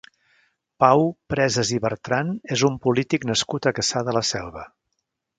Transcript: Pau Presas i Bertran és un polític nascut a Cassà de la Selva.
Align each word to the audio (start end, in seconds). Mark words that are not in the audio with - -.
Pau 0.83 1.01
Presas 1.33 1.73
i 1.75 1.77
Bertran 1.83 2.31
és 2.55 2.63
un 2.69 2.79
polític 2.87 3.27
nascut 3.33 3.67
a 3.69 3.75
Cassà 3.81 4.03
de 4.09 4.17
la 4.17 4.23
Selva. 4.31 4.65